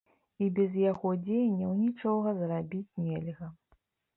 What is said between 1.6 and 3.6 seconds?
нічога зрабіць нельга.